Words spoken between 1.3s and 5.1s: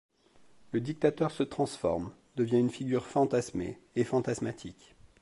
transforme, devient une figure fantasmée et fantasmatique.